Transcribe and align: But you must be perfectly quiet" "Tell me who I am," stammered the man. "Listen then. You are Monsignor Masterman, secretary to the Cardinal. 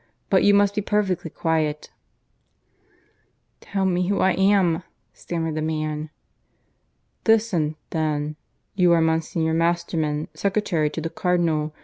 But 0.31 0.43
you 0.43 0.55
must 0.55 0.73
be 0.73 0.81
perfectly 0.81 1.29
quiet" 1.29 1.91
"Tell 3.61 3.85
me 3.85 4.07
who 4.07 4.19
I 4.19 4.31
am," 4.31 4.81
stammered 5.13 5.53
the 5.53 5.61
man. 5.61 6.09
"Listen 7.27 7.75
then. 7.91 8.35
You 8.73 8.93
are 8.93 8.99
Monsignor 9.01 9.53
Masterman, 9.53 10.27
secretary 10.33 10.89
to 10.89 11.01
the 11.01 11.11
Cardinal. 11.11 11.75